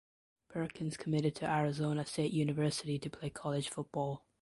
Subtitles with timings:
[0.49, 4.25] Perkins committed to Arizona State University to play college football.